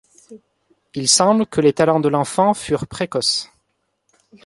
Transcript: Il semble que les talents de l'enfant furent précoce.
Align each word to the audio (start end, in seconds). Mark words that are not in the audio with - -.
Il 0.95 1.07
semble 1.07 1.45
que 1.45 1.61
les 1.61 1.73
talents 1.73 1.99
de 1.99 2.09
l'enfant 2.09 2.55
furent 2.55 2.87
précoce. 2.87 3.51